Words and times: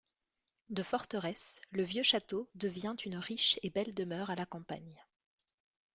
De 0.71 0.81
forteresse, 0.81 1.61
le 1.69 1.83
vieux 1.83 2.01
château 2.01 2.49
devient 2.55 2.95
une 3.05 3.17
riche 3.17 3.59
et 3.61 3.69
belle 3.69 3.93
demeure 3.93 4.31
à 4.31 4.35
la 4.35 4.47
campagne. 4.47 4.97